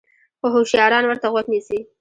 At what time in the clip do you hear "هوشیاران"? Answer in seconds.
0.55-1.03